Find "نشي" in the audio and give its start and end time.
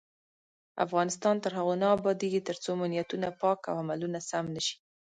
4.55-4.75